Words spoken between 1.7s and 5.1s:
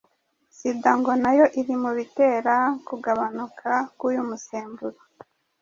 mu bitera kugabanuka k'uyu musemburo